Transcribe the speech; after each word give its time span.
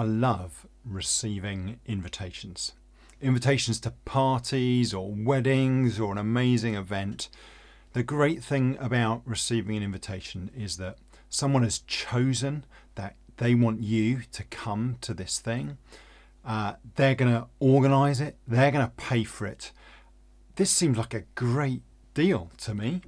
I 0.00 0.04
love 0.04 0.66
receiving 0.82 1.78
invitations. 1.84 2.72
Invitations 3.20 3.78
to 3.80 3.90
parties 4.06 4.94
or 4.94 5.12
weddings 5.14 6.00
or 6.00 6.10
an 6.10 6.16
amazing 6.16 6.74
event. 6.74 7.28
The 7.92 8.02
great 8.02 8.42
thing 8.42 8.78
about 8.80 9.20
receiving 9.26 9.76
an 9.76 9.82
invitation 9.82 10.50
is 10.56 10.78
that 10.78 10.96
someone 11.28 11.64
has 11.64 11.80
chosen 11.80 12.64
that 12.94 13.16
they 13.36 13.54
want 13.54 13.82
you 13.82 14.22
to 14.32 14.42
come 14.44 14.96
to 15.02 15.12
this 15.12 15.38
thing. 15.38 15.76
Uh, 16.46 16.76
they're 16.96 17.14
going 17.14 17.34
to 17.34 17.48
organize 17.58 18.22
it, 18.22 18.38
they're 18.48 18.70
going 18.70 18.86
to 18.86 18.92
pay 18.96 19.22
for 19.22 19.46
it. 19.46 19.70
This 20.56 20.70
seems 20.70 20.96
like 20.96 21.12
a 21.12 21.24
great 21.34 21.82
deal 22.14 22.50
to 22.62 22.74
me. 22.74 23.02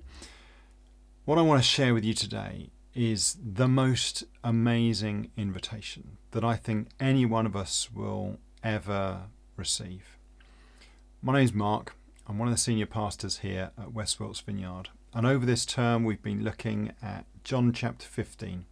What 1.24 1.38
I 1.38 1.40
want 1.40 1.62
to 1.62 1.66
share 1.66 1.94
with 1.94 2.04
you 2.04 2.12
today 2.12 2.68
is 2.94 3.38
the 3.42 3.68
most 3.68 4.24
amazing 4.44 5.30
invitation 5.36 6.18
that 6.32 6.44
I 6.44 6.56
think 6.56 6.88
any 7.00 7.24
one 7.24 7.46
of 7.46 7.56
us 7.56 7.90
will 7.92 8.38
ever 8.62 9.22
receive. 9.56 10.18
My 11.22 11.34
name's 11.34 11.54
Mark. 11.54 11.94
I'm 12.26 12.38
one 12.38 12.48
of 12.48 12.54
the 12.54 12.58
senior 12.60 12.86
pastors 12.86 13.38
here 13.38 13.70
at 13.78 13.92
West 13.92 14.20
Wilts 14.20 14.40
Vineyard. 14.40 14.90
And 15.14 15.26
over 15.26 15.44
this 15.46 15.66
term, 15.66 16.04
we've 16.04 16.22
been 16.22 16.44
looking 16.44 16.92
at 17.02 17.24
John 17.44 17.72
chapter 17.72 18.06
15, 18.06 18.66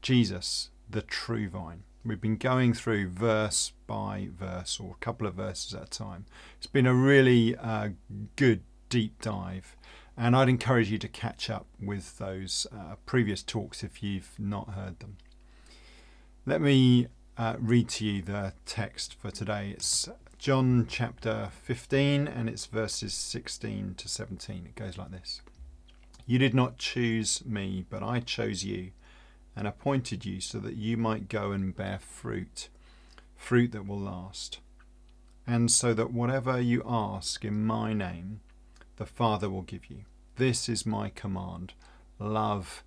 Jesus, 0.00 0.70
the 0.88 1.02
true 1.02 1.48
vine. 1.48 1.84
We've 2.04 2.20
been 2.20 2.36
going 2.36 2.74
through 2.74 3.10
verse 3.10 3.72
by 3.86 4.28
verse 4.36 4.80
or 4.80 4.92
a 4.92 5.04
couple 5.04 5.26
of 5.26 5.34
verses 5.34 5.74
at 5.74 5.82
a 5.82 5.90
time. 5.90 6.26
It's 6.58 6.66
been 6.66 6.86
a 6.86 6.94
really 6.94 7.56
uh, 7.56 7.90
good 8.36 8.62
deep 8.88 9.20
dive 9.22 9.76
and 10.16 10.36
I'd 10.36 10.48
encourage 10.48 10.90
you 10.90 10.98
to 10.98 11.08
catch 11.08 11.48
up 11.48 11.66
with 11.80 12.18
those 12.18 12.66
uh, 12.72 12.96
previous 13.06 13.42
talks 13.42 13.82
if 13.82 14.02
you've 14.02 14.38
not 14.38 14.70
heard 14.70 15.00
them. 15.00 15.16
Let 16.44 16.60
me 16.60 17.06
uh, 17.38 17.56
read 17.58 17.88
to 17.90 18.04
you 18.04 18.22
the 18.22 18.52
text 18.66 19.14
for 19.14 19.30
today. 19.30 19.70
It's 19.70 20.08
John 20.38 20.86
chapter 20.88 21.48
15 21.62 22.28
and 22.28 22.48
it's 22.48 22.66
verses 22.66 23.14
16 23.14 23.94
to 23.96 24.08
17. 24.08 24.66
It 24.66 24.74
goes 24.74 24.98
like 24.98 25.10
this 25.12 25.40
You 26.26 26.38
did 26.38 26.52
not 26.52 26.78
choose 26.78 27.44
me, 27.46 27.86
but 27.88 28.02
I 28.02 28.20
chose 28.20 28.64
you 28.64 28.90
and 29.56 29.66
appointed 29.66 30.24
you 30.24 30.40
so 30.40 30.58
that 30.58 30.76
you 30.76 30.96
might 30.96 31.28
go 31.28 31.52
and 31.52 31.74
bear 31.74 31.98
fruit, 31.98 32.68
fruit 33.36 33.72
that 33.72 33.86
will 33.86 34.00
last. 34.00 34.60
And 35.46 35.70
so 35.70 35.94
that 35.94 36.12
whatever 36.12 36.60
you 36.60 36.82
ask 36.86 37.44
in 37.44 37.64
my 37.64 37.92
name, 37.92 38.40
the 39.02 39.06
Father 39.06 39.50
will 39.50 39.62
give 39.62 39.90
you. 39.90 40.04
This 40.36 40.68
is 40.68 40.86
my 40.86 41.08
command 41.08 41.72
love 42.20 42.84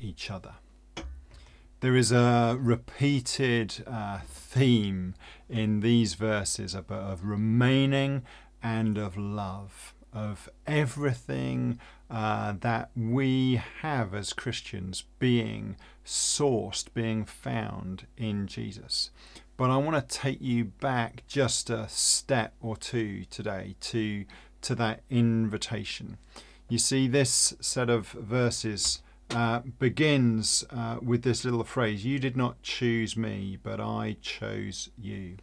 each 0.00 0.28
other. 0.28 0.54
There 1.78 1.94
is 1.94 2.10
a 2.10 2.56
repeated 2.58 3.84
uh, 3.86 4.18
theme 4.26 5.14
in 5.48 5.78
these 5.78 6.14
verses 6.14 6.74
of, 6.74 6.90
of, 6.90 7.24
remaining 7.24 8.24
and 8.64 8.98
of 8.98 9.16
love, 9.16 9.94
of 10.12 10.48
everything 10.66 11.78
uh, 12.10 12.54
that 12.58 12.90
we 12.96 13.62
have 13.82 14.12
as 14.12 14.32
Christians 14.32 15.04
being 15.20 15.76
sourced, 16.04 16.92
being 16.92 17.24
found 17.24 18.08
in 18.16 18.48
Jesus. 18.48 19.10
But 19.56 19.70
I 19.70 19.76
want 19.76 20.08
to 20.08 20.18
take 20.18 20.40
you 20.40 20.64
back 20.64 21.22
just 21.28 21.70
a 21.70 21.88
step 21.88 22.54
or 22.60 22.76
two 22.76 23.24
today 23.26 23.76
to 23.82 24.24
to 24.64 24.74
that 24.74 25.02
invitation. 25.10 26.16
You 26.68 26.78
see, 26.78 27.08
this 27.08 27.54
set 27.60 27.90
of 27.90 28.08
verses 28.08 29.02
uh, 29.30 29.60
begins 29.78 30.64
uh, 30.70 30.98
with 31.02 31.22
this 31.22 31.44
little 31.44 31.64
phrase 31.64 32.04
You 32.04 32.18
did 32.18 32.36
not 32.36 32.62
choose 32.62 33.16
me, 33.16 33.58
but 33.62 33.80
I 33.80 34.16
chose 34.20 34.90
you 34.98 35.36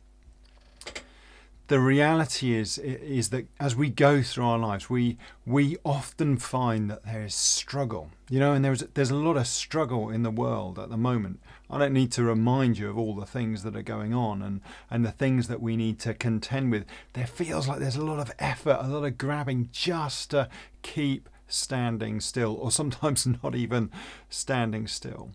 the 1.72 1.80
reality 1.80 2.54
is 2.54 2.78
is 2.78 3.30
that 3.30 3.48
as 3.58 3.78
we 3.78 3.90
go 3.90 4.22
through 4.22 4.44
our 4.44 4.60
lives, 4.60 4.90
we 4.90 5.18
we 5.46 5.78
often 5.86 6.36
find 6.36 6.92
that 6.92 7.06
there 7.06 7.24
is 7.24 7.34
struggle, 7.34 8.10
you 8.30 8.42
know, 8.42 8.52
and 8.52 8.66
there's 8.66 8.82
there's 8.94 9.10
a 9.10 9.16
lot 9.16 9.38
of 9.38 9.48
struggle 9.48 10.10
in 10.10 10.22
the 10.24 10.32
world 10.32 10.78
at 10.78 10.90
the 10.90 10.98
moment. 10.98 11.40
I 11.70 11.78
don't 11.78 11.94
need 11.94 12.12
to 12.12 12.24
remind 12.24 12.78
you 12.78 12.90
of 12.90 12.98
all 12.98 13.16
the 13.16 13.26
things 13.26 13.64
that 13.64 13.78
are 13.78 13.82
going 13.82 14.14
on 14.14 14.42
and 14.42 14.60
and 14.90 15.06
the 15.06 15.14
things 15.14 15.48
that 15.48 15.62
we 15.62 15.78
need 15.78 15.98
to 16.00 16.14
contend 16.14 16.72
with. 16.72 16.84
There 17.14 17.26
feels 17.26 17.70
like 17.70 17.80
there's 17.80 17.96
a 17.96 18.04
lot 18.04 18.20
of 18.20 18.34
effort, 18.38 18.80
a 18.82 18.90
lot 18.90 19.06
of 19.06 19.18
grabbing 19.18 19.70
just 19.72 20.32
to 20.32 20.50
keep 20.82 21.30
standing 21.48 22.20
still, 22.20 22.54
or 22.56 22.70
sometimes 22.70 23.26
not 23.44 23.56
even 23.56 23.92
standing 24.30 24.88
still. 24.88 25.32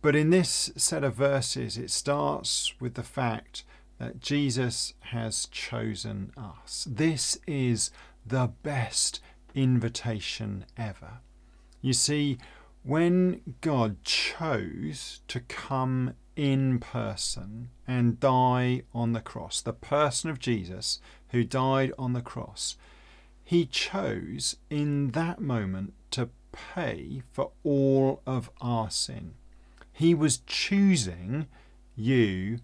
But 0.00 0.16
in 0.16 0.30
this 0.30 0.72
set 0.76 1.04
of 1.04 1.14
verses, 1.14 1.76
it 1.76 1.90
starts 1.90 2.72
with 2.80 2.94
the 2.94 3.02
fact 3.02 3.64
that 4.02 4.18
Jesus 4.18 4.94
has 4.98 5.46
chosen 5.46 6.32
us. 6.36 6.88
This 6.90 7.38
is 7.46 7.92
the 8.26 8.50
best 8.64 9.20
invitation 9.54 10.64
ever. 10.76 11.20
You 11.80 11.92
see, 11.92 12.38
when 12.82 13.42
God 13.60 14.02
chose 14.02 15.20
to 15.28 15.38
come 15.38 16.14
in 16.34 16.80
person 16.80 17.68
and 17.86 18.18
die 18.18 18.82
on 18.92 19.12
the 19.12 19.20
cross, 19.20 19.60
the 19.60 19.72
person 19.72 20.30
of 20.30 20.40
Jesus 20.40 20.98
who 21.28 21.44
died 21.44 21.92
on 21.96 22.12
the 22.12 22.22
cross, 22.22 22.76
he 23.44 23.64
chose 23.66 24.56
in 24.68 25.12
that 25.12 25.40
moment 25.40 25.92
to 26.10 26.30
pay 26.50 27.22
for 27.30 27.52
all 27.62 28.20
of 28.26 28.50
our 28.60 28.90
sin. 28.90 29.34
He 29.92 30.12
was 30.12 30.38
choosing 30.44 31.46
you 31.94 32.58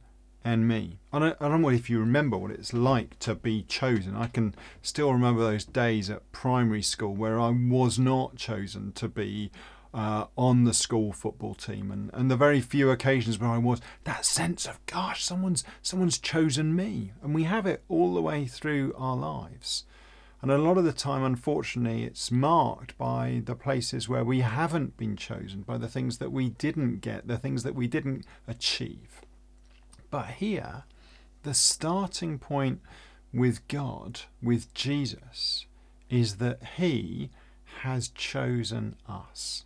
and 0.52 0.66
me. 0.66 0.98
I 1.12 1.18
don't, 1.18 1.36
I 1.42 1.48
don't 1.48 1.60
know 1.60 1.68
if 1.68 1.90
you 1.90 2.00
remember 2.00 2.38
what 2.38 2.50
it's 2.50 2.72
like 2.72 3.18
to 3.18 3.34
be 3.34 3.64
chosen. 3.64 4.16
I 4.16 4.28
can 4.28 4.54
still 4.80 5.12
remember 5.12 5.42
those 5.42 5.66
days 5.66 6.08
at 6.08 6.32
primary 6.32 6.80
school 6.80 7.14
where 7.14 7.38
I 7.38 7.50
was 7.50 7.98
not 7.98 8.36
chosen 8.36 8.92
to 8.92 9.08
be 9.08 9.50
uh, 9.92 10.24
on 10.38 10.64
the 10.64 10.72
school 10.72 11.12
football 11.12 11.54
team, 11.54 11.90
and, 11.90 12.10
and 12.14 12.30
the 12.30 12.36
very 12.36 12.62
few 12.62 12.90
occasions 12.90 13.38
where 13.38 13.50
I 13.50 13.58
was, 13.58 13.82
that 14.04 14.24
sense 14.24 14.64
of 14.64 14.84
gosh, 14.86 15.22
someone's 15.22 15.64
someone's 15.82 16.18
chosen 16.18 16.74
me, 16.74 17.12
and 17.22 17.34
we 17.34 17.44
have 17.44 17.66
it 17.66 17.82
all 17.88 18.14
the 18.14 18.22
way 18.22 18.46
through 18.46 18.94
our 18.96 19.16
lives. 19.16 19.84
And 20.40 20.50
a 20.50 20.56
lot 20.56 20.78
of 20.78 20.84
the 20.84 20.92
time, 20.92 21.24
unfortunately, 21.24 22.04
it's 22.04 22.30
marked 22.30 22.96
by 22.96 23.42
the 23.44 23.56
places 23.56 24.08
where 24.08 24.24
we 24.24 24.40
haven't 24.40 24.96
been 24.96 25.16
chosen, 25.16 25.60
by 25.60 25.76
the 25.76 25.88
things 25.88 26.18
that 26.18 26.32
we 26.32 26.50
didn't 26.50 27.00
get, 27.00 27.26
the 27.26 27.38
things 27.38 27.64
that 27.64 27.74
we 27.74 27.86
didn't 27.86 28.24
achieve. 28.46 29.22
But 30.10 30.30
here, 30.30 30.84
the 31.42 31.54
starting 31.54 32.38
point 32.38 32.80
with 33.32 33.66
God, 33.68 34.22
with 34.42 34.72
Jesus, 34.74 35.66
is 36.08 36.36
that 36.36 36.62
He 36.76 37.30
has 37.82 38.08
chosen 38.08 38.96
us. 39.06 39.64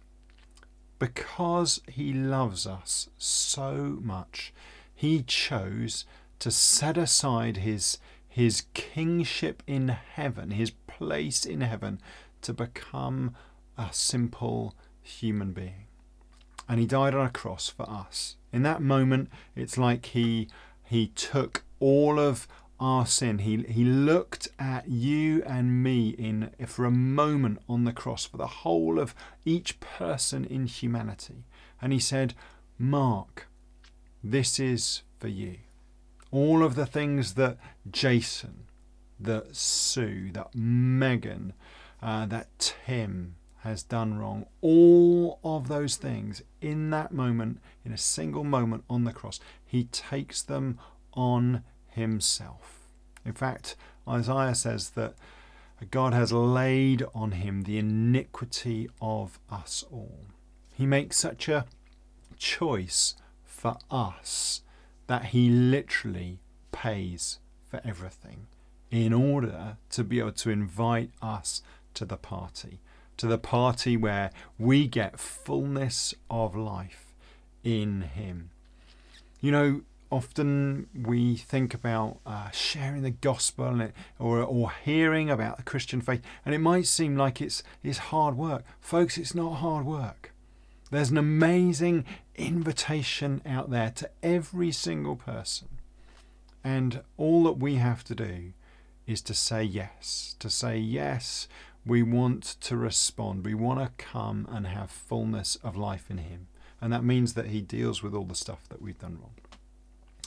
Because 0.98 1.80
He 1.88 2.12
loves 2.12 2.66
us 2.66 3.08
so 3.18 3.98
much, 4.02 4.52
He 4.94 5.22
chose 5.22 6.04
to 6.40 6.50
set 6.50 6.96
aside 6.96 7.58
His, 7.58 7.98
his 8.28 8.64
kingship 8.74 9.62
in 9.66 9.88
heaven, 9.88 10.50
His 10.50 10.70
place 10.70 11.44
in 11.46 11.60
heaven, 11.60 12.00
to 12.42 12.52
become 12.52 13.36
a 13.78 13.88
simple 13.92 14.74
human 15.02 15.52
being 15.52 15.86
and 16.72 16.80
he 16.80 16.86
died 16.86 17.14
on 17.14 17.26
a 17.26 17.30
cross 17.30 17.68
for 17.68 17.82
us. 17.82 18.36
In 18.50 18.62
that 18.62 18.80
moment, 18.80 19.28
it's 19.54 19.76
like 19.76 20.06
he 20.06 20.48
he 20.82 21.08
took 21.08 21.64
all 21.80 22.18
of 22.18 22.48
our 22.80 23.04
sin. 23.04 23.40
He 23.40 23.58
he 23.68 23.84
looked 23.84 24.48
at 24.58 24.88
you 24.88 25.42
and 25.42 25.82
me 25.82 26.08
in 26.08 26.50
for 26.66 26.86
a 26.86 26.90
moment 26.90 27.58
on 27.68 27.84
the 27.84 27.92
cross 27.92 28.24
for 28.24 28.38
the 28.38 28.46
whole 28.46 28.98
of 28.98 29.14
each 29.44 29.80
person 29.80 30.46
in 30.46 30.64
humanity. 30.64 31.44
And 31.82 31.92
he 31.92 31.98
said, 31.98 32.32
Mark, 32.78 33.48
this 34.24 34.58
is 34.58 35.02
for 35.18 35.28
you. 35.28 35.58
All 36.30 36.64
of 36.64 36.74
the 36.74 36.86
things 36.86 37.34
that 37.34 37.58
Jason, 37.90 38.64
that 39.20 39.54
Sue, 39.54 40.30
that 40.32 40.54
Megan, 40.54 41.52
uh, 42.00 42.24
that 42.24 42.48
Tim, 42.58 43.34
has 43.62 43.82
done 43.82 44.18
wrong. 44.18 44.46
All 44.60 45.38
of 45.44 45.68
those 45.68 45.96
things 45.96 46.42
in 46.60 46.90
that 46.90 47.12
moment, 47.12 47.60
in 47.84 47.92
a 47.92 47.98
single 47.98 48.44
moment 48.44 48.84
on 48.90 49.04
the 49.04 49.12
cross, 49.12 49.38
he 49.64 49.84
takes 49.84 50.42
them 50.42 50.78
on 51.12 51.62
himself. 51.88 52.88
In 53.24 53.34
fact, 53.34 53.76
Isaiah 54.08 54.56
says 54.56 54.90
that 54.90 55.14
God 55.90 56.12
has 56.12 56.32
laid 56.32 57.04
on 57.14 57.32
him 57.32 57.62
the 57.62 57.78
iniquity 57.78 58.88
of 59.00 59.38
us 59.50 59.84
all. 59.90 60.26
He 60.74 60.86
makes 60.86 61.16
such 61.16 61.48
a 61.48 61.66
choice 62.36 63.14
for 63.44 63.76
us 63.90 64.62
that 65.06 65.26
he 65.26 65.50
literally 65.50 66.38
pays 66.72 67.38
for 67.68 67.80
everything 67.84 68.46
in 68.90 69.12
order 69.12 69.76
to 69.90 70.02
be 70.02 70.18
able 70.18 70.32
to 70.32 70.50
invite 70.50 71.10
us 71.20 71.62
to 71.94 72.04
the 72.04 72.16
party 72.16 72.80
to 73.16 73.26
the 73.26 73.38
party 73.38 73.96
where 73.96 74.30
we 74.58 74.86
get 74.86 75.20
fullness 75.20 76.14
of 76.30 76.56
life 76.56 77.12
in 77.62 78.02
Him. 78.02 78.50
You 79.40 79.52
know, 79.52 79.80
often 80.10 80.88
we 80.94 81.36
think 81.36 81.74
about 81.74 82.18
uh, 82.26 82.50
sharing 82.50 83.02
the 83.02 83.10
gospel 83.10 83.66
and 83.66 83.82
it, 83.82 83.94
or, 84.18 84.42
or 84.42 84.72
hearing 84.84 85.30
about 85.30 85.56
the 85.56 85.62
Christian 85.62 86.00
faith, 86.00 86.22
and 86.44 86.54
it 86.54 86.58
might 86.58 86.86
seem 86.86 87.16
like 87.16 87.40
it's, 87.40 87.62
it's 87.82 87.98
hard 87.98 88.36
work. 88.36 88.64
Folks, 88.80 89.16
it's 89.16 89.34
not 89.34 89.54
hard 89.54 89.86
work. 89.86 90.32
There's 90.90 91.10
an 91.10 91.16
amazing 91.16 92.04
invitation 92.36 93.40
out 93.46 93.70
there 93.70 93.90
to 93.96 94.10
every 94.22 94.70
single 94.70 95.16
person. 95.16 95.68
And 96.62 97.00
all 97.16 97.44
that 97.44 97.56
we 97.58 97.76
have 97.76 98.04
to 98.04 98.14
do 98.14 98.52
is 99.06 99.22
to 99.22 99.34
say 99.34 99.64
yes, 99.64 100.36
to 100.38 100.50
say 100.50 100.76
yes, 100.76 101.48
we 101.84 102.02
want 102.02 102.42
to 102.60 102.76
respond. 102.76 103.44
We 103.44 103.54
want 103.54 103.80
to 103.80 104.04
come 104.04 104.46
and 104.50 104.66
have 104.66 104.90
fullness 104.90 105.56
of 105.56 105.76
life 105.76 106.10
in 106.10 106.18
Him. 106.18 106.48
And 106.80 106.92
that 106.92 107.04
means 107.04 107.34
that 107.34 107.46
He 107.46 107.60
deals 107.60 108.02
with 108.02 108.14
all 108.14 108.24
the 108.24 108.34
stuff 108.34 108.68
that 108.68 108.82
we've 108.82 108.98
done 108.98 109.18
wrong. 109.20 109.34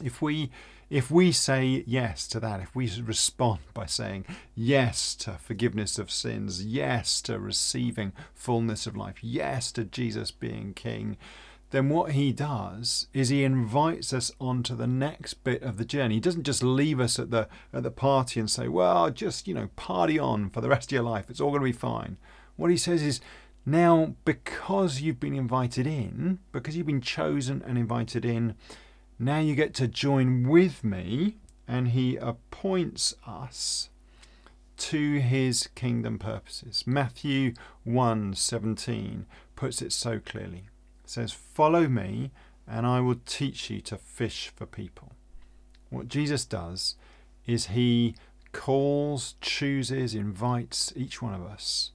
If 0.04 0.22
we 0.22 0.52
if 0.90 1.10
we 1.10 1.32
say 1.32 1.84
yes 1.88 2.28
to 2.28 2.40
that, 2.42 2.60
if 2.60 2.76
we 2.76 2.92
respond 3.02 3.62
by 3.74 3.88
saying 3.88 4.26
yes 4.54 5.16
to 5.16 5.32
forgiveness 5.32 5.98
of 5.98 6.12
sins, 6.12 6.64
yes 6.64 7.22
to 7.24 7.40
receiving 7.40 8.14
fullness 8.36 8.86
of 8.86 8.96
life, 8.96 9.24
yes 9.24 9.72
to 9.72 9.84
Jesus 9.84 10.30
being 10.30 10.74
King, 10.74 11.18
then 11.72 11.90
what 11.90 12.12
he 12.12 12.32
does 12.32 13.08
is 13.14 13.30
he 13.30 13.44
invites 13.44 14.14
us 14.14 14.32
onto 14.40 14.76
the 14.76 14.88
next 14.88 15.44
bit 15.44 15.62
of 15.64 15.78
the 15.78 15.86
journey. 15.86 16.16
He 16.16 16.22
doesn't 16.22 16.44
just 16.44 16.64
leave 16.64 17.00
us 17.00 17.18
at 17.20 17.32
the 17.32 17.48
at 17.74 17.84
the 17.84 17.92
party 17.92 18.40
and 18.40 18.50
say, 18.50 18.68
"Well, 18.68 19.10
just, 19.10 19.48
you 19.48 19.54
know, 19.54 19.70
party 19.76 20.20
on 20.20 20.50
for 20.50 20.62
the 20.62 20.70
rest 20.70 20.90
of 20.90 20.96
your 20.96 21.04
life. 21.04 21.30
It's 21.30 21.42
all 21.42 21.50
going 21.50 21.62
to 21.62 21.66
be 21.66 21.72
fine." 21.72 22.18
What 22.56 22.72
he 22.72 22.78
says 22.78 23.02
is, 23.02 23.20
"Now 23.66 24.16
because 24.26 25.02
you've 25.02 25.20
been 25.20 25.36
invited 25.36 25.88
in, 25.88 26.40
because 26.52 26.78
you've 26.78 26.86
been 26.86 27.02
chosen 27.02 27.64
and 27.66 27.78
invited 27.78 28.26
in, 28.26 28.56
now 29.18 29.40
you 29.40 29.56
get 29.56 29.74
to 29.76 29.88
join 29.88 30.48
with 30.48 30.84
me." 30.84 31.38
And 31.68 31.90
he 31.90 32.16
appoints 32.18 33.16
us 33.26 33.90
to 34.78 35.20
his 35.20 35.68
kingdom 35.74 36.20
purposes. 36.20 36.84
Matthew 36.86 37.54
1:17 37.84 39.26
puts 39.56 39.82
it 39.82 39.92
so 39.92 40.20
clearly. 40.20 40.66
Says, 41.06 41.32
Follow 41.32 41.88
me, 41.88 42.32
and 42.68 42.86
I 42.86 43.00
will 43.00 43.20
teach 43.26 43.70
you 43.70 43.82
to 43.82 43.98
fish 43.98 44.52
for 44.56 44.66
people. 44.66 45.12
What 45.90 46.08
Jesus 46.08 46.46
does 46.46 46.96
is 47.46 47.68
he 47.68 48.16
calls, 48.52 49.36
chooses, 49.42 50.16
invites 50.16 50.92
each 50.96 51.22
one 51.22 51.34
of 51.34 51.44
us, 51.44 51.92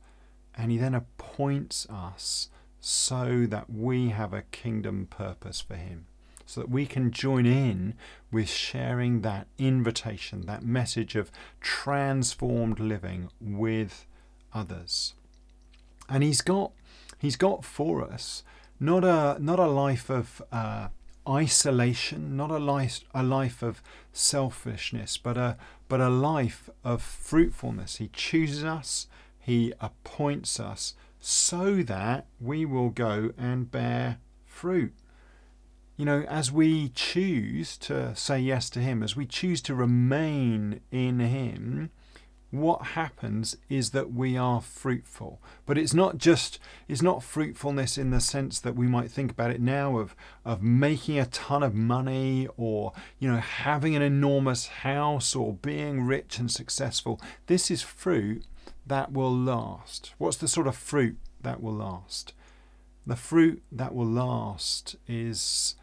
and 0.55 0.71
he 0.71 0.79
then 0.79 0.95
appoints 0.95 1.87
us 1.91 2.49
so 2.81 3.47
that 3.47 3.71
we 3.71 4.09
have 4.11 4.33
a 4.33 4.43
kingdom 4.43 5.07
purpose 5.11 5.61
for 5.61 5.75
him. 5.77 6.07
So 6.47 6.63
that 6.63 6.71
we 6.71 6.85
can 6.85 7.13
join 7.13 7.47
in 7.47 7.95
with 8.33 8.49
sharing 8.49 9.21
that 9.21 9.47
invitation, 9.57 10.47
that 10.47 10.65
message 10.65 11.15
of 11.15 11.31
transformed 11.61 12.81
living 12.81 13.31
with 13.41 14.07
others. 14.53 15.15
And 16.09 16.25
he's 16.25 16.41
got 16.41 16.73
he's 17.19 17.37
got 17.37 17.65
for 17.65 18.03
us 18.03 18.43
not 18.81 19.05
a 19.05 19.37
not 19.39 19.59
a 19.59 19.67
life 19.67 20.11
of 20.11 20.43
uh, 20.51 20.89
isolation, 21.29 22.37
not 22.37 22.51
a 22.51 22.59
life 22.59 23.01
a 23.15 23.23
life 23.23 23.63
of 23.63 23.83
selfishness, 24.13 25.19
but 25.19 25.37
a 25.37 25.59
but 25.89 26.01
a 26.01 26.09
life 26.09 26.71
of 26.83 27.03
fruitfulness. 27.03 27.97
He 27.97 28.09
chooses 28.09 28.65
us, 28.65 29.07
he 29.39 29.73
appoints 29.81 30.59
us 30.59 30.95
so 31.21 31.83
that 31.83 32.27
we 32.41 32.65
will 32.65 32.89
go 32.89 33.31
and 33.37 33.71
bear 33.71 34.19
fruit. 34.47 34.95
You 35.97 36.07
know, 36.07 36.23
as 36.29 36.51
we 36.51 36.89
choose 36.89 37.77
to 37.79 38.17
say 38.17 38.41
yes 38.41 38.71
to 38.71 38.81
him, 38.81 39.03
as 39.03 39.15
we 39.15 39.27
choose 39.27 39.61
to 39.63 39.75
remain 39.75 40.81
in 40.91 41.21
him, 41.21 41.91
what 42.51 42.83
happens 42.83 43.57
is 43.69 43.91
that 43.91 44.13
we 44.13 44.37
are 44.37 44.61
fruitful. 44.61 45.41
But 45.67 45.79
it's 45.79 45.95
not 45.95 46.19
just 46.19 46.59
it's 46.89 47.03
not 47.03 47.23
fruitfulness 47.23 47.97
in 47.97 48.11
the 48.11 48.21
sense 48.21 48.59
that 48.61 48.75
we 48.75 48.87
might 48.87 49.11
think 49.11 49.31
about 49.31 49.51
it 49.51 49.61
now 49.61 49.99
of 49.99 50.17
of 50.45 50.63
making 50.63 51.19
a 51.19 51.27
ton 51.27 51.63
of 51.63 51.75
money 51.75 52.49
or 52.57 52.93
you 53.19 53.31
know 53.31 53.39
having 53.39 53.95
an 53.95 54.03
enormous 54.03 54.67
house 54.67 55.35
or 55.35 55.55
being 55.55 56.03
rich 56.03 56.39
and 56.39 56.51
successful. 56.51 57.21
This 57.47 57.71
is 57.71 57.83
fruit 57.83 58.45
that 58.87 59.13
will 59.13 59.35
last. 59.35 60.15
What's 60.19 60.37
the 60.37 60.49
sort 60.49 60.67
of 60.67 60.77
fruit 60.77 61.19
that 61.41 61.63
will 61.63 61.75
last? 61.75 62.33
The 63.07 63.17
fruit 63.17 63.63
that 63.71 63.95
will 63.95 64.07
last 64.07 64.97
is 65.07 65.77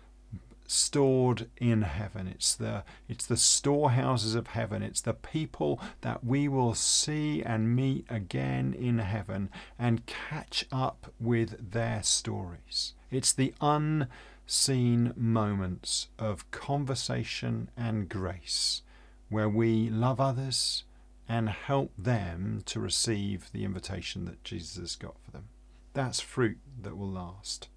stored 0.67 1.49
in 1.57 1.81
heaven. 1.81 2.27
It's 2.27 2.53
the 2.53 2.83
it's 3.07 3.25
the 3.25 3.37
storehouses 3.37 4.35
of 4.35 4.47
heaven. 4.47 4.83
It's 4.83 5.01
the 5.01 5.13
people 5.13 5.81
that 6.01 6.23
we 6.23 6.47
will 6.47 6.75
see 6.75 7.41
and 7.41 7.75
meet 7.75 8.05
again 8.09 8.73
in 8.77 8.99
heaven 8.99 9.49
and 9.79 10.05
catch 10.05 10.65
up 10.71 11.13
with 11.19 11.71
their 11.71 12.03
stories. 12.03 12.93
It's 13.09 13.31
the 13.31 13.53
unseen 13.61 15.13
moments 15.15 16.09
of 16.19 16.49
conversation 16.51 17.69
and 17.77 18.09
grace 18.09 18.81
where 19.29 19.49
we 19.49 19.89
love 19.89 20.19
others 20.19 20.83
and 21.29 21.49
help 21.49 21.91
them 21.97 22.61
to 22.65 22.79
receive 22.79 23.51
the 23.51 23.65
invitation 23.65 24.25
that 24.25 24.43
Jesus 24.43 24.77
has 24.77 24.95
got 24.95 25.15
for 25.23 25.31
them. 25.31 25.49
That's 25.93 26.19
fruit 26.19 26.57
that 26.81 26.97
will 26.97 27.09
last. 27.09 27.67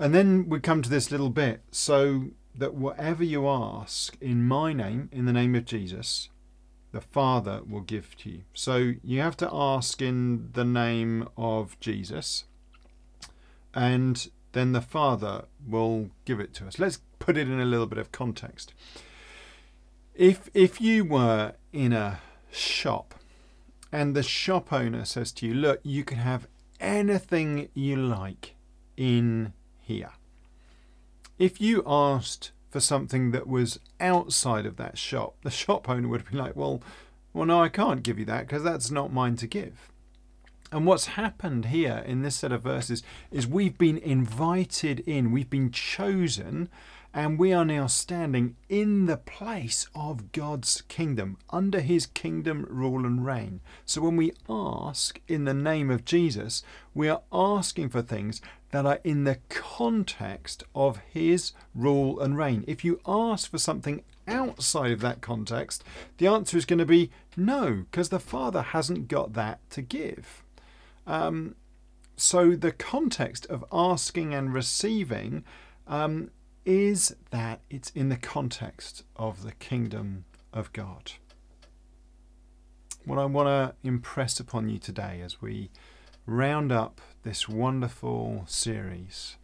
And 0.00 0.14
then 0.14 0.48
we 0.48 0.60
come 0.60 0.80
to 0.80 0.88
this 0.88 1.10
little 1.10 1.28
bit 1.28 1.60
so 1.70 2.30
that 2.54 2.72
whatever 2.72 3.22
you 3.22 3.46
ask 3.46 4.16
in 4.18 4.48
my 4.48 4.72
name, 4.72 5.10
in 5.12 5.26
the 5.26 5.32
name 5.32 5.54
of 5.54 5.66
Jesus, 5.66 6.30
the 6.90 7.02
Father 7.02 7.60
will 7.68 7.82
give 7.82 8.16
to 8.16 8.30
you. 8.30 8.40
So 8.54 8.94
you 9.04 9.20
have 9.20 9.36
to 9.36 9.48
ask 9.52 10.00
in 10.00 10.52
the 10.54 10.64
name 10.64 11.28
of 11.36 11.78
Jesus, 11.80 12.44
and 13.74 14.26
then 14.52 14.72
the 14.72 14.80
Father 14.80 15.44
will 15.68 16.08
give 16.24 16.40
it 16.40 16.54
to 16.54 16.66
us. 16.66 16.78
Let's 16.78 17.02
put 17.18 17.36
it 17.36 17.46
in 17.46 17.60
a 17.60 17.66
little 17.66 17.86
bit 17.86 17.98
of 17.98 18.10
context. 18.10 18.72
If 20.14 20.48
if 20.54 20.80
you 20.80 21.04
were 21.04 21.52
in 21.74 21.92
a 21.92 22.20
shop 22.50 23.14
and 23.92 24.16
the 24.16 24.22
shop 24.22 24.72
owner 24.72 25.04
says 25.04 25.30
to 25.32 25.46
you, 25.46 25.52
"Look, 25.52 25.80
you 25.82 26.04
can 26.04 26.18
have 26.18 26.48
anything 26.80 27.68
you 27.74 27.96
like 27.96 28.54
in 28.96 29.52
here. 29.90 30.12
If 31.36 31.60
you 31.60 31.82
asked 31.84 32.52
for 32.70 32.78
something 32.78 33.32
that 33.32 33.48
was 33.48 33.80
outside 33.98 34.64
of 34.64 34.76
that 34.76 34.96
shop, 34.96 35.34
the 35.42 35.50
shop 35.62 35.88
owner 35.88 36.06
would 36.06 36.30
be 36.30 36.36
like, 36.36 36.54
well, 36.54 36.80
well, 37.32 37.46
no, 37.46 37.60
I 37.60 37.68
can't 37.68 38.04
give 38.04 38.18
you 38.18 38.24
that 38.26 38.46
because 38.46 38.62
that's 38.62 38.90
not 38.90 39.12
mine 39.12 39.36
to 39.36 39.48
give. 39.48 39.90
And 40.72 40.86
what's 40.86 41.06
happened 41.06 41.66
here 41.66 42.04
in 42.06 42.22
this 42.22 42.36
set 42.36 42.52
of 42.52 42.62
verses 42.62 43.02
is 43.32 43.48
we've 43.48 43.76
been 43.76 43.98
invited 43.98 45.00
in, 45.00 45.32
we've 45.32 45.50
been 45.50 45.72
chosen 45.72 46.68
and 47.12 47.38
we 47.38 47.52
are 47.52 47.64
now 47.64 47.86
standing 47.86 48.56
in 48.68 49.06
the 49.06 49.16
place 49.16 49.86
of 49.94 50.32
God's 50.32 50.82
kingdom, 50.82 51.38
under 51.50 51.80
his 51.80 52.06
kingdom 52.06 52.66
rule 52.68 53.04
and 53.04 53.24
reign. 53.24 53.60
So 53.84 54.00
when 54.00 54.16
we 54.16 54.32
ask 54.48 55.20
in 55.26 55.44
the 55.44 55.54
name 55.54 55.90
of 55.90 56.04
Jesus, 56.04 56.62
we 56.94 57.08
are 57.08 57.22
asking 57.32 57.88
for 57.88 58.02
things 58.02 58.40
that 58.70 58.86
are 58.86 59.00
in 59.02 59.24
the 59.24 59.38
context 59.48 60.62
of 60.74 61.00
his 61.10 61.52
rule 61.74 62.20
and 62.20 62.36
reign. 62.36 62.64
If 62.68 62.84
you 62.84 63.00
ask 63.06 63.50
for 63.50 63.58
something 63.58 64.02
outside 64.28 64.92
of 64.92 65.00
that 65.00 65.20
context, 65.20 65.82
the 66.18 66.28
answer 66.28 66.56
is 66.56 66.64
going 66.64 66.78
to 66.78 66.86
be 66.86 67.10
no, 67.36 67.84
because 67.90 68.10
the 68.10 68.20
Father 68.20 68.62
hasn't 68.62 69.08
got 69.08 69.32
that 69.32 69.58
to 69.70 69.82
give. 69.82 70.44
Um, 71.06 71.56
so 72.16 72.54
the 72.54 72.70
context 72.70 73.46
of 73.46 73.64
asking 73.72 74.34
and 74.34 74.54
receiving 74.54 75.42
um, 75.88 76.30
is 76.70 77.16
that 77.32 77.60
it's 77.68 77.90
in 77.96 78.10
the 78.10 78.16
context 78.16 79.02
of 79.16 79.42
the 79.42 79.50
kingdom 79.50 80.24
of 80.52 80.72
God. 80.72 81.10
What 83.04 83.18
I 83.18 83.24
want 83.24 83.48
to 83.48 83.74
impress 83.82 84.38
upon 84.38 84.68
you 84.68 84.78
today 84.78 85.20
as 85.20 85.42
we 85.42 85.70
round 86.26 86.70
up 86.70 87.00
this 87.24 87.48
wonderful 87.48 88.44
series 88.46 89.36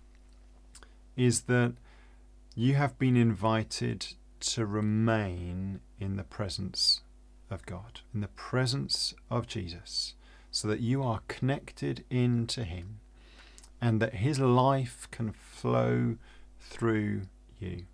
is 1.16 1.42
that 1.42 1.74
you 2.54 2.74
have 2.74 2.96
been 2.96 3.16
invited 3.16 4.06
to 4.38 4.64
remain 4.64 5.80
in 5.98 6.14
the 6.14 6.22
presence 6.22 7.00
of 7.50 7.66
God, 7.66 8.02
in 8.14 8.20
the 8.20 8.28
presence 8.28 9.14
of 9.32 9.48
Jesus, 9.48 10.14
so 10.52 10.68
that 10.68 10.78
you 10.78 11.02
are 11.02 11.22
connected 11.26 12.04
into 12.08 12.62
Him 12.62 13.00
and 13.80 14.00
that 14.00 14.14
His 14.14 14.38
life 14.38 15.08
can 15.10 15.32
flow 15.32 16.18
through 16.68 17.22
you. 17.58 17.84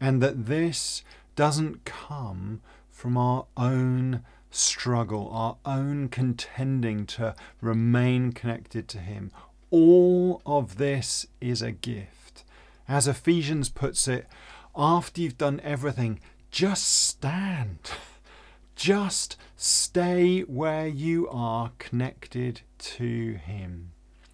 And 0.00 0.22
that 0.22 0.46
this 0.46 1.02
doesn't 1.36 1.84
come 1.84 2.60
from 2.90 3.16
our 3.16 3.46
own 3.56 4.22
struggle, 4.50 5.30
our 5.32 5.56
own 5.64 6.08
contending 6.08 7.06
to 7.06 7.34
remain 7.60 8.32
connected 8.32 8.88
to 8.88 8.98
Him. 8.98 9.30
All 9.70 10.42
of 10.44 10.76
this 10.76 11.26
is 11.40 11.62
a 11.62 11.72
gift. 11.72 12.44
As 12.88 13.08
Ephesians 13.08 13.68
puts 13.68 14.06
it, 14.08 14.26
after 14.76 15.20
you've 15.20 15.38
done 15.38 15.60
everything, 15.62 16.20
just 16.50 16.86
stand. 16.88 17.78
Just 18.74 19.36
stay 19.54 20.40
where 20.40 20.88
you 20.88 21.28
are 21.28 21.72
connected 21.78 22.62
to 22.78 23.34
Him. 23.34 23.92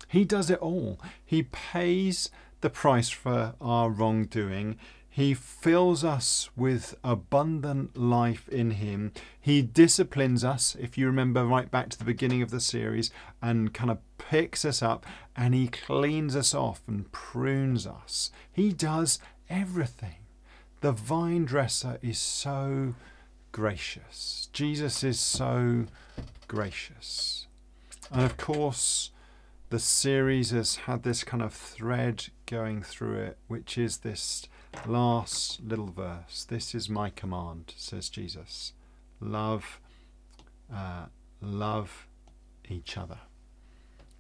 He 0.08 0.24
does 0.24 0.48
it 0.48 0.60
all. 0.60 0.98
He 1.24 1.42
pays 1.42 2.30
the 2.60 2.70
price 2.70 3.08
for 3.08 3.54
our 3.60 3.90
wrongdoing. 3.90 4.76
He 5.08 5.34
fills 5.34 6.04
us 6.04 6.48
with 6.54 6.96
abundant 7.02 7.96
life 7.96 8.48
in 8.48 8.72
Him. 8.72 9.12
He 9.40 9.62
disciplines 9.62 10.44
us, 10.44 10.76
if 10.78 10.96
you 10.96 11.06
remember 11.06 11.44
right 11.44 11.70
back 11.70 11.88
to 11.88 11.98
the 11.98 12.04
beginning 12.04 12.40
of 12.40 12.50
the 12.50 12.60
series, 12.60 13.10
and 13.42 13.74
kind 13.74 13.90
of 13.90 13.98
picks 14.18 14.64
us 14.64 14.82
up 14.82 15.04
and 15.34 15.54
He 15.54 15.66
cleans 15.68 16.36
us 16.36 16.54
off 16.54 16.82
and 16.86 17.10
prunes 17.10 17.86
us. 17.86 18.30
He 18.52 18.72
does 18.72 19.18
everything. 19.50 20.26
The 20.82 20.92
vine 20.92 21.44
dresser 21.46 21.98
is 22.00 22.18
so 22.18 22.94
gracious. 23.50 24.48
Jesus 24.52 25.02
is 25.02 25.18
so 25.18 25.86
gracious. 26.46 27.48
And 28.12 28.22
of 28.22 28.36
course, 28.36 29.10
the 29.70 29.80
series 29.80 30.50
has 30.50 30.76
had 30.76 31.02
this 31.02 31.24
kind 31.24 31.42
of 31.42 31.52
thread 31.52 32.26
going 32.48 32.82
through 32.82 33.18
it, 33.18 33.38
which 33.46 33.76
is 33.76 33.98
this 33.98 34.48
last 34.86 35.60
little 35.62 35.92
verse. 35.92 36.46
This 36.48 36.74
is 36.74 36.88
my 36.88 37.10
command, 37.10 37.74
says 37.76 38.08
Jesus. 38.08 38.72
Love, 39.20 39.80
uh, 40.74 41.06
love 41.42 42.08
each 42.68 42.96
other. 42.96 43.18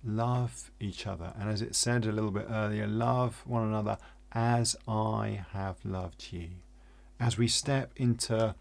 Love 0.04 0.70
each 0.78 1.06
other. 1.06 1.32
And 1.40 1.48
as 1.48 1.62
it 1.62 1.74
said 1.74 2.04
a 2.04 2.12
little 2.12 2.30
bit 2.30 2.46
earlier, 2.50 2.86
love 2.86 3.42
one 3.46 3.66
another 3.66 3.96
as 4.32 4.76
I 4.86 5.44
have 5.52 5.76
loved 5.82 6.28
you. 6.30 6.50
As 7.18 7.38
we 7.38 7.48
step 7.48 7.92
into 7.96 8.54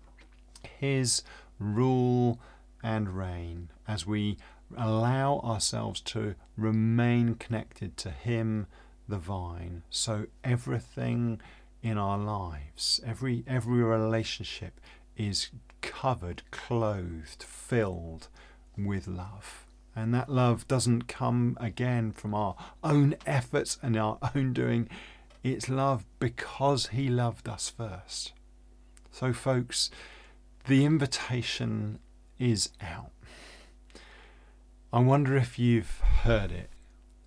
His 0.80 1.24
rule 1.60 2.40
and 2.82 3.18
reign, 3.18 3.70
as 3.86 4.08
we 4.08 4.38
allow 4.78 5.40
ourselves 5.40 6.00
to 6.02 6.36
remain 6.56 7.36
connected 7.36 7.98
to 7.98 8.12
Him, 8.12 8.68
the 9.08 9.18
vine, 9.18 9.84
so 9.90 10.26
everything 10.44 11.42
in 11.82 11.98
our 11.98 12.18
lives. 12.18 13.00
Every 13.06 13.44
every 13.48 13.84
relationship 13.84 14.80
is 15.16 15.50
covered, 15.82 16.44
clothed, 16.52 17.44
filled 17.44 18.28
with 18.78 19.08
love. 19.08 19.66
And 19.96 20.14
that 20.14 20.30
love 20.30 20.68
doesn't 20.68 21.08
come 21.08 21.58
again 21.60 22.12
from 22.12 22.36
our 22.36 22.56
own 22.84 23.16
efforts 23.26 23.80
and 23.82 23.98
our 23.98 24.20
own 24.36 24.54
doing. 24.54 24.90
It's 25.44 25.70
love 25.70 26.06
because 26.20 26.88
he 26.88 27.10
loved 27.10 27.50
us 27.50 27.70
first. 27.70 28.34
So 29.12 29.34
folks, 29.34 29.90
the 30.68 30.86
invitation 30.86 32.00
is 32.38 32.70
out. 32.82 33.12
I 34.94 35.00
wonder 35.00 35.36
if 35.36 35.58
you've 35.58 36.00
heard 36.00 36.52
it. 36.52 36.70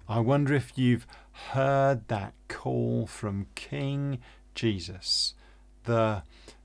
I 0.08 0.20
wonder 0.20 0.54
if 0.54 0.76
you've 0.76 1.06
heard 1.48 2.08
that 2.08 2.34
call 2.48 3.06
from 3.06 3.46
King 3.54 4.18
Jesus, 4.54 5.34
the, 5.84 6.22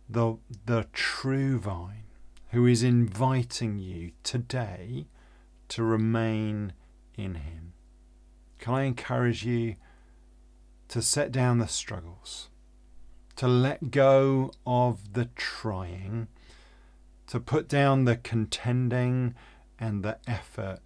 the, 0.10 0.38
the 0.65 0.88
true 0.94 1.60
vine, 1.60 2.03
who 2.51 2.65
is 2.65 2.84
inviting 2.84 3.79
you 3.79 4.12
today 4.24 5.08
to 5.70 5.84
remain 5.84 6.74
in 7.17 7.36
Him. 7.36 7.74
Can 8.60 8.74
I 8.74 8.84
encourage 8.84 9.46
you 9.46 9.75
to 10.88 11.01
set 11.01 11.32
down 11.32 11.58
the 11.58 11.67
struggles, 11.67 12.50
to 13.36 13.48
let 13.48 13.91
go 13.91 14.51
of 14.65 15.13
the 15.13 15.25
trying, 15.36 16.27
to 17.27 17.39
put 17.39 17.67
down 17.67 18.05
the 18.05 18.15
contending 18.15 19.36
and 19.79 20.03
the 20.03 20.17
effort, 20.27 20.79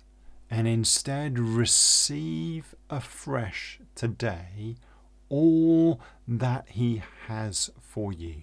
and 0.49 0.67
instead 0.67 1.37
receive 1.37 2.73
afresh 2.89 3.79
today 3.95 4.75
all 5.29 6.01
that 6.27 6.69
He 6.69 7.03
has 7.27 7.69
for 7.81 8.11
you, 8.11 8.41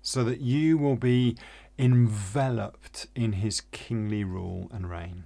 so 0.00 0.24
that 0.24 0.40
you 0.40 0.78
will 0.78 0.96
be 0.96 1.36
enveloped 1.78 3.08
in 3.14 3.34
His 3.34 3.60
kingly 3.72 4.24
rule 4.24 4.70
and 4.72 4.88
reign, 4.88 5.24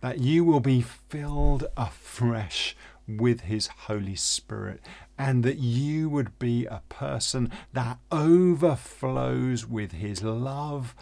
that 0.00 0.18
you 0.18 0.42
will 0.44 0.60
be 0.60 0.80
filled 0.80 1.66
afresh 1.76 2.74
with 3.06 3.42
His 3.42 3.66
Holy 3.66 4.16
Spirit, 4.16 4.80
and 5.18 5.44
that 5.44 5.58
you 5.58 6.08
would 6.08 6.38
be 6.38 6.64
a 6.64 6.82
person 6.88 7.50
that 7.74 7.98
overflows 8.10 9.66
with 9.66 9.92
His 9.92 10.22
love 10.22 10.94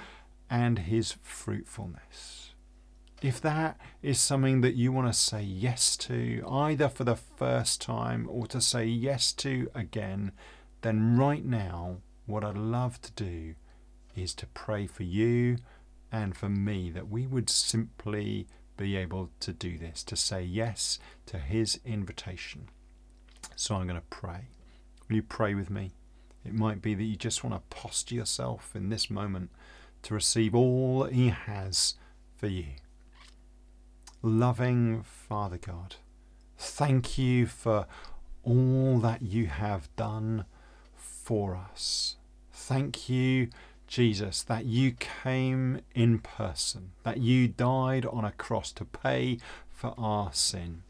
and 0.51 0.81
His 0.81 1.13
fruitfulness 1.23 2.52
if 3.25 3.41
that 3.41 3.79
is 4.03 4.21
something 4.21 4.63
that 4.63 4.75
you 4.75 4.91
want 4.91 5.07
to 5.07 5.13
say 5.13 5.43
yes 5.43 5.97
to, 5.97 6.43
either 6.49 6.89
for 6.89 7.05
the 7.05 7.17
first 7.17 7.81
time 7.81 8.27
or 8.29 8.47
to 8.49 8.61
say 8.61 8.85
yes 8.85 9.33
to 9.35 9.71
again, 9.75 10.33
then 10.81 11.17
right 11.17 11.45
now, 11.45 11.99
what 12.27 12.45
I'd 12.45 12.57
love 12.57 13.01
to 13.03 13.13
do 13.13 13.55
is 14.17 14.35
to 14.35 14.47
pray 14.49 14.87
for 14.87 15.05
you 15.05 15.59
and 16.11 16.37
for 16.37 16.49
me 16.49 16.91
that 16.91 17.09
we 17.09 17.27
would 17.27 17.49
simply 17.49 18.49
be 18.77 18.97
able 18.97 19.31
to 19.41 19.53
do 19.53 19.79
this, 19.79 20.03
to 20.05 20.17
say 20.17 20.43
yes 20.43 20.99
to 21.27 21.39
His 21.39 21.79
invitation. 21.85 22.69
So 23.55 23.77
I'm 23.77 23.87
going 23.87 24.01
to 24.01 24.07
pray. 24.11 24.49
Will 25.09 25.17
you 25.17 25.23
pray 25.23 25.55
with 25.55 25.71
me? 25.71 25.93
It 26.45 26.55
might 26.55 26.83
be 26.83 26.95
that 26.95 27.05
you 27.05 27.17
just 27.17 27.45
want 27.45 27.55
to 27.55 27.77
posture 27.77 28.17
yourself 28.17 28.73
in 28.75 28.89
this 28.89 29.09
moment 29.09 29.51
to 30.03 30.15
receive 30.15 30.55
all 30.55 31.05
that 31.05 31.13
He 31.13 31.29
has 31.29 31.95
for 32.37 32.49
you 32.49 32.67
loving 34.23 35.03
Father 35.03 35.59
God, 35.59 35.97
thank 36.57 37.19
you 37.19 37.47
for 37.47 37.87
all 38.45 38.99
that 39.01 39.23
you 39.23 39.47
have 39.47 39.95
done 39.97 40.45
for 40.95 41.57
us. 41.57 42.17
Thank 42.53 43.09
you, 43.09 43.49
Jesus, 43.87 44.43
that 44.45 44.65
you 44.65 44.93
came 44.93 45.81
in 45.95 46.21
person, 46.21 46.93
that 47.03 47.19
you 47.19 47.49
died 47.49 48.07
on 48.07 48.25
a 48.25 48.33
cross 48.33 48.73
to 48.73 48.85
pay 48.85 49.39
for 49.69 49.95
our 49.99 50.33
sin. 50.33 50.83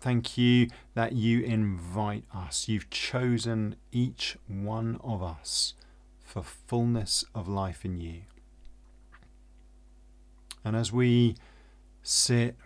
Thank 0.00 0.38
you 0.38 0.68
that 0.94 1.12
you 1.12 1.40
invite 1.40 2.24
us. 2.34 2.68
You've 2.68 2.90
chosen 2.90 3.76
each 3.92 4.36
one 4.46 4.98
of 5.02 5.22
us 5.22 5.74
for 6.22 6.42
fullness 6.42 7.24
of 7.34 7.48
life 7.48 7.84
in 7.84 8.00
you. 8.00 8.22
And 10.64 10.76
as 10.76 10.92
we 10.92 11.36
sit, 12.02 12.56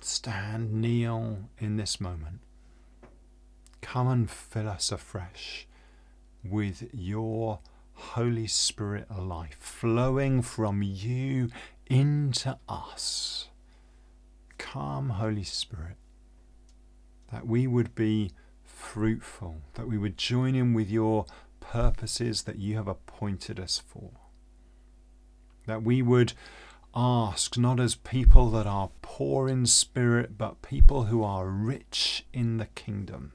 stand, 0.00 0.72
kneel 0.72 1.48
in 1.58 1.76
this 1.76 2.00
moment. 2.00 2.40
Come 3.80 4.08
and 4.08 4.30
fill 4.30 4.68
us 4.68 4.92
afresh 4.92 5.66
with 6.44 6.88
your 6.92 7.60
Holy 7.94 8.46
Spirit 8.46 9.10
life 9.10 9.56
flowing 9.60 10.42
from 10.42 10.82
you 10.82 11.50
into 11.86 12.58
us. 12.68 13.48
Come, 14.58 15.10
Holy 15.10 15.44
Spirit, 15.44 15.96
that 17.32 17.46
we 17.46 17.66
would 17.66 17.94
be 17.94 18.32
fruitful, 18.64 19.56
that 19.74 19.88
we 19.88 19.98
would 19.98 20.16
join 20.16 20.54
in 20.54 20.72
with 20.72 20.90
your 20.90 21.26
purposes 21.60 22.42
that 22.44 22.58
you 22.58 22.76
have 22.76 22.88
appointed 22.88 23.60
us 23.60 23.82
for, 23.86 24.10
that 25.66 25.82
we 25.82 26.02
would 26.02 26.32
ask, 26.94 27.56
not 27.56 27.78
as 27.78 27.94
people 27.94 28.50
that 28.50 28.66
are 28.66 28.90
poor 29.02 29.48
in 29.48 29.66
spirit, 29.66 30.36
but 30.36 30.62
people 30.62 31.04
who 31.04 31.22
are 31.22 31.48
rich 31.48 32.26
in 32.32 32.56
the 32.56 32.66
kingdom. 32.66 33.32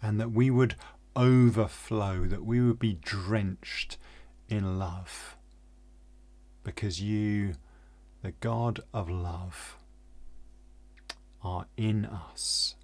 And 0.00 0.20
that 0.20 0.30
we 0.30 0.50
would 0.50 0.76
overflow, 1.16 2.26
that 2.26 2.44
we 2.44 2.60
would 2.60 2.78
be 2.78 2.98
drenched 3.02 3.98
in 4.48 4.78
love. 4.78 5.36
Because 6.62 7.00
you, 7.00 7.54
the 8.22 8.32
God 8.32 8.80
of 8.92 9.10
love, 9.10 9.76
are 11.42 11.66
in 11.76 12.04
us. 12.04 12.74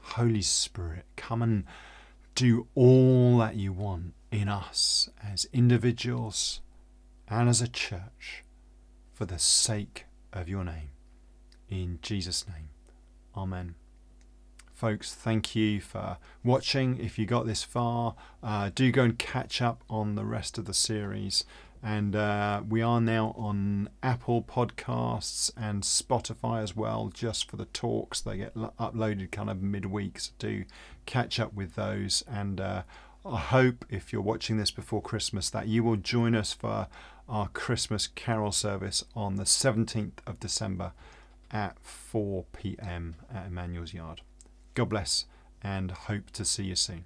Holy 0.00 0.42
Spirit, 0.42 1.04
come 1.16 1.42
and 1.42 1.64
do 2.34 2.68
all 2.74 3.38
that 3.38 3.56
you 3.56 3.72
want 3.72 4.14
in 4.30 4.48
us 4.48 5.08
as 5.22 5.46
individuals 5.52 6.60
and 7.28 7.48
as 7.48 7.60
a 7.60 7.68
church 7.68 8.44
for 9.12 9.24
the 9.24 9.38
sake 9.38 10.06
of 10.32 10.48
your 10.48 10.64
name. 10.64 10.90
In 11.68 11.98
Jesus' 12.02 12.46
name, 12.46 12.68
Amen. 13.36 13.74
Folks, 14.72 15.14
thank 15.14 15.56
you 15.56 15.80
for 15.80 16.18
watching. 16.44 16.98
If 16.98 17.18
you 17.18 17.24
got 17.24 17.46
this 17.46 17.62
far, 17.62 18.14
uh, 18.42 18.70
do 18.74 18.92
go 18.92 19.04
and 19.04 19.18
catch 19.18 19.62
up 19.62 19.82
on 19.88 20.14
the 20.14 20.24
rest 20.24 20.58
of 20.58 20.66
the 20.66 20.74
series. 20.74 21.44
And 21.82 22.16
uh, 22.16 22.62
we 22.68 22.82
are 22.82 23.00
now 23.00 23.34
on 23.38 23.88
Apple 24.02 24.42
Podcasts 24.42 25.50
and 25.56 25.82
Spotify 25.82 26.62
as 26.62 26.74
well, 26.74 27.10
just 27.12 27.50
for 27.50 27.56
the 27.56 27.66
talks. 27.66 28.20
They 28.20 28.38
get 28.38 28.56
lo- 28.56 28.72
uploaded 28.78 29.30
kind 29.30 29.48
of 29.48 29.62
midweek, 29.62 30.18
so 30.18 30.32
do 30.38 30.64
catch 31.06 31.38
up 31.40 31.54
with 31.54 31.74
those. 31.74 32.22
And 32.28 32.60
uh, 32.60 32.82
I 33.24 33.38
hope 33.38 33.84
if 33.88 34.12
you're 34.12 34.22
watching 34.22 34.58
this 34.58 34.70
before 34.70 35.00
Christmas 35.00 35.48
that 35.50 35.68
you 35.68 35.82
will 35.84 35.96
join 35.96 36.34
us 36.34 36.52
for 36.52 36.88
our 37.28 37.48
Christmas 37.48 38.06
carol 38.06 38.52
service 38.52 39.04
on 39.14 39.36
the 39.36 39.44
17th 39.44 40.18
of 40.26 40.40
December 40.40 40.92
at 41.50 41.78
4 41.80 42.44
pm 42.52 43.16
at 43.32 43.46
Emmanuel's 43.46 43.94
Yard. 43.94 44.20
God 44.74 44.88
bless 44.88 45.24
and 45.62 45.90
hope 45.90 46.30
to 46.32 46.44
see 46.44 46.64
you 46.64 46.76
soon. 46.76 47.04